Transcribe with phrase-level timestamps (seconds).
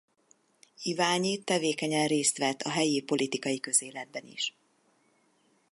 [0.81, 4.55] Iványi tevékenyen részt vett a helyi politikai közéletben is.